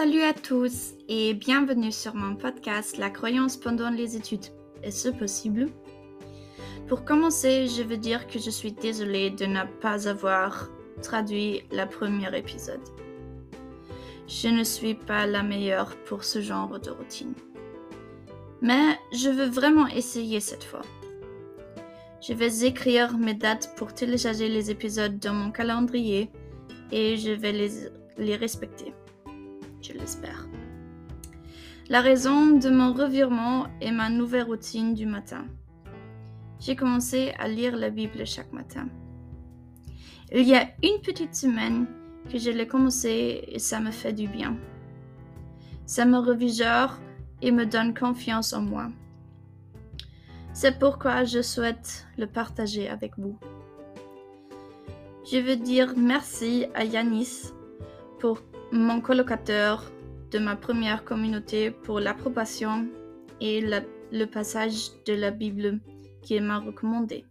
[0.00, 4.46] salut à tous et bienvenue sur mon podcast La croyance pendant les études.
[4.84, 5.70] Est-ce possible?
[6.86, 10.70] Pour commencer, je veux dire que je suis désolée de ne pas avoir
[11.02, 12.80] traduit le premier épisode.
[14.28, 17.34] Je ne suis pas la meilleure pour ce genre de routine.
[18.62, 20.82] Mais je veux vraiment essayer cette fois.
[22.20, 26.30] Je vais écrire mes dates pour télécharger les épisodes dans mon calendrier
[26.92, 27.70] et je vais les,
[28.16, 28.94] les respecter
[29.82, 30.46] je l'espère.
[31.88, 35.46] La raison de mon revirement est ma nouvelle routine du matin.
[36.60, 38.88] J'ai commencé à lire la Bible chaque matin.
[40.32, 41.86] Il y a une petite semaine
[42.30, 44.56] que je l'ai commencé et ça me fait du bien.
[45.86, 46.98] Ça me revigore
[47.40, 48.88] et me donne confiance en moi.
[50.52, 53.38] C'est pourquoi je souhaite le partager avec vous.
[55.30, 57.52] Je veux dire merci à Yanis
[58.18, 59.90] pour mon colocateur
[60.30, 62.86] de ma première communauté pour l'approbation
[63.40, 65.80] et le passage de la Bible
[66.22, 67.24] qu'il m'a recommandé.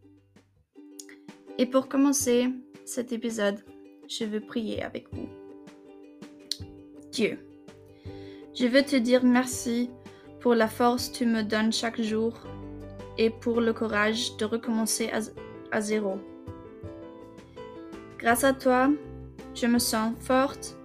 [1.57, 2.49] Et pour commencer
[2.85, 3.63] cet épisode,
[4.07, 5.27] je veux prier avec vous.
[7.11, 7.39] Dieu,
[8.55, 9.89] je veux te dire merci
[10.39, 12.33] pour la force que tu me donnes chaque jour
[13.17, 15.19] et pour le courage de recommencer à,
[15.71, 16.19] à zéro.
[18.19, 18.89] Grâce à toi,
[19.53, 20.76] je me sens forte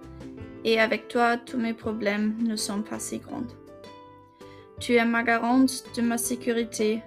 [0.63, 3.47] et avec toi tous mes problèmes ne sont pas si grands.
[4.79, 7.01] Tu es ma garante de ma sécurité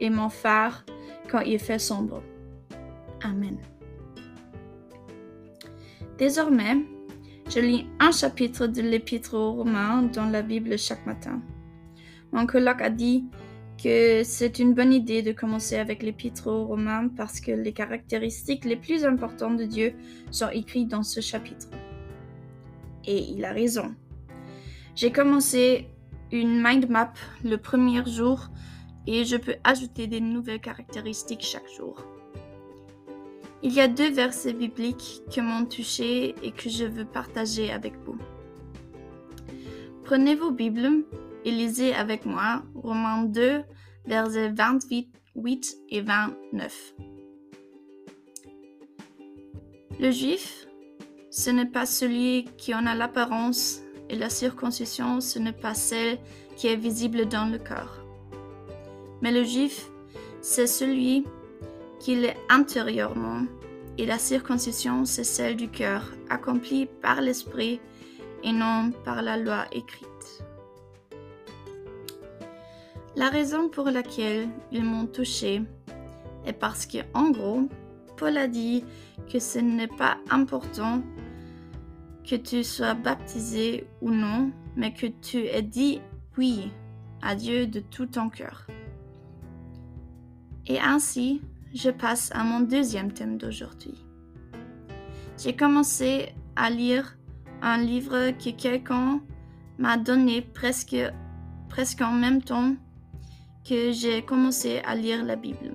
[0.00, 0.84] et mon phare
[1.30, 2.22] quand il fait sombre.
[3.22, 3.58] Amen.
[6.16, 6.76] Désormais,
[7.48, 11.40] je lis un chapitre de l'Épître aux Romains dans la Bible chaque matin.
[12.32, 13.24] Mon colloque a dit
[13.82, 18.64] que c'est une bonne idée de commencer avec l'Épître aux Romains parce que les caractéristiques
[18.64, 19.94] les plus importantes de Dieu
[20.30, 21.68] sont écrites dans ce chapitre
[23.08, 23.94] et il a raison.
[24.94, 25.88] J'ai commencé
[26.30, 28.48] une mind map le premier jour
[29.06, 32.04] et je peux ajouter des nouvelles caractéristiques chaque jour.
[33.62, 37.94] Il y a deux versets bibliques qui m'ont touché et que je veux partager avec
[38.04, 38.18] vous.
[40.04, 41.04] Prenez vos Bibles
[41.44, 43.62] et lisez avec moi Romains 2,
[44.06, 45.08] versets 28
[45.88, 46.94] et 29.
[49.98, 50.67] Le juif
[51.38, 56.18] ce n'est pas celui qui en a l'apparence, et la circoncision, ce n'est pas celle
[56.56, 58.00] qui est visible dans le corps.
[59.22, 59.88] Mais le juif,
[60.40, 61.24] c'est celui
[62.00, 63.42] qui l'est intérieurement,
[63.98, 67.80] et la circoncision, c'est celle du cœur, accomplie par l'esprit
[68.42, 70.42] et non par la loi écrite.
[73.14, 75.62] La raison pour laquelle ils m'ont touché
[76.44, 77.68] est parce que, en gros,
[78.16, 78.84] Paul a dit
[79.32, 81.00] que ce n'est pas important
[82.28, 86.00] que tu sois baptisé ou non, mais que tu aies dit
[86.36, 86.70] oui
[87.22, 88.66] à Dieu de tout ton cœur.
[90.66, 91.40] Et ainsi,
[91.74, 94.04] je passe à mon deuxième thème d'aujourd'hui.
[95.38, 97.16] J'ai commencé à lire
[97.62, 99.20] un livre que quelqu'un
[99.78, 100.96] m'a donné presque,
[101.70, 102.74] presque en même temps
[103.66, 105.74] que j'ai commencé à lire la Bible.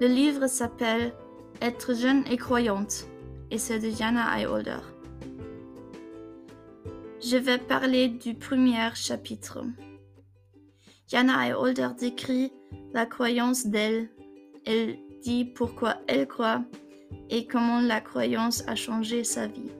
[0.00, 1.14] Le livre s'appelle
[1.62, 3.06] Être jeune et croyante
[3.50, 4.80] et c'est de Jana Eilholder.
[7.22, 9.64] Je vais parler du premier chapitre.
[11.08, 12.52] Jana Eilholder décrit
[12.92, 14.10] la croyance d'elle.
[14.66, 16.62] Elle dit pourquoi elle croit
[17.30, 19.70] et comment la croyance a changé sa vie.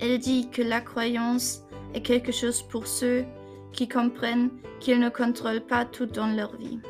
[0.00, 1.62] Elle dit que la croyance
[1.94, 3.24] est quelque chose pour ceux
[3.72, 4.50] qui comprennent
[4.80, 6.80] qu'ils ne contrôlent pas tout dans leur vie.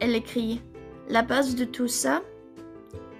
[0.00, 0.60] Elle écrit
[1.08, 2.22] La base de tout ça,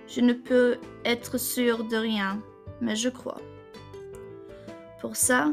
[0.09, 2.43] je ne peux être sûre de rien,
[2.81, 3.41] mais je crois.
[5.01, 5.53] Pour ça,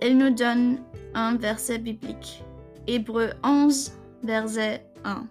[0.00, 0.82] elle nous donne
[1.14, 2.44] un verset biblique.
[2.86, 3.92] Hébreu 11,
[4.22, 5.26] verset 1.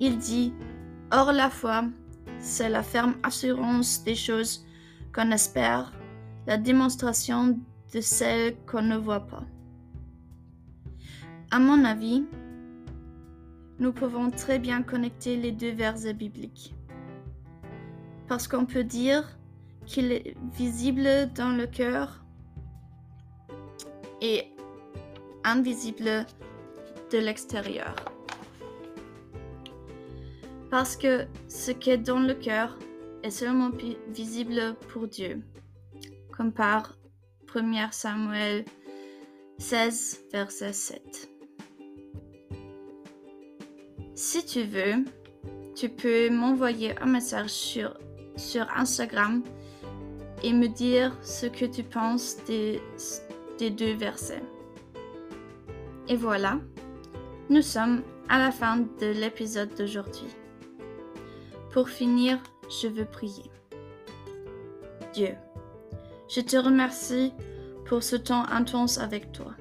[0.00, 0.52] Il dit
[1.10, 1.84] Or la foi,
[2.38, 4.66] c'est la ferme assurance des choses
[5.14, 5.92] qu'on espère,
[6.46, 7.58] la démonstration
[7.92, 9.44] de celles qu'on ne voit pas.
[11.50, 12.24] À mon avis,
[13.78, 16.74] nous pouvons très bien connecter les deux versets bibliques.
[18.28, 19.38] Parce qu'on peut dire
[19.86, 22.24] qu'il est visible dans le cœur
[24.20, 24.44] et
[25.44, 26.26] invisible
[27.12, 27.94] de l'extérieur.
[30.70, 32.78] Parce que ce qui est dans le cœur
[33.22, 33.70] est seulement
[34.08, 35.42] visible pour Dieu,
[36.32, 36.96] comme par
[37.54, 38.64] 1 Samuel
[39.58, 41.30] 16, verset 7.
[44.16, 45.04] Si tu veux,
[45.76, 47.96] tu peux m'envoyer un message sur,
[48.36, 49.42] sur Instagram
[50.42, 52.80] et me dire ce que tu penses des,
[53.58, 54.42] deux versets.
[56.08, 56.58] Et voilà,
[57.48, 60.28] nous sommes à la fin de l'épisode d'aujourd'hui.
[61.72, 62.38] Pour finir,
[62.82, 63.50] je veux prier.
[65.14, 65.34] Dieu,
[66.28, 67.32] je te remercie
[67.86, 69.54] pour ce temps intense avec toi.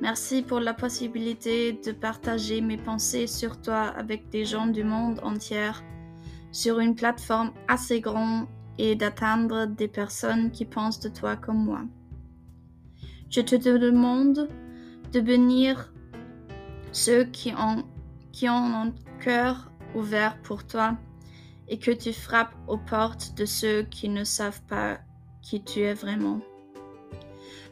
[0.00, 5.20] Merci pour la possibilité de partager mes pensées sur toi avec des gens du monde
[5.22, 5.70] entier
[6.54, 8.46] sur une plateforme assez grande
[8.78, 11.82] et d'atteindre des personnes qui pensent de toi comme moi.
[13.28, 14.48] Je te demande
[15.12, 15.92] de bénir
[16.92, 17.84] ceux qui ont,
[18.30, 20.96] qui ont un cœur ouvert pour toi
[21.66, 25.00] et que tu frappes aux portes de ceux qui ne savent pas
[25.42, 26.40] qui tu es vraiment.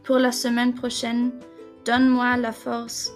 [0.03, 1.31] Pour la semaine prochaine,
[1.85, 3.13] donne-moi la force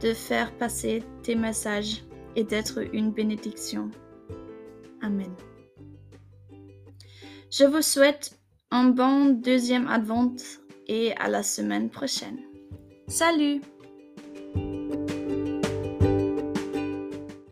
[0.00, 2.04] de faire passer tes messages
[2.36, 3.90] et d'être une bénédiction.
[5.04, 5.34] Amen.
[7.50, 8.38] Je vous souhaite
[8.70, 10.34] un bon deuxième advent
[10.86, 12.38] et à la semaine prochaine.
[13.06, 13.60] Salut